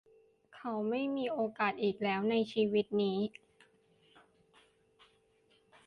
[0.55, 3.19] เขาไม่มีโอกาสอีกแล้วในชีวิตนี้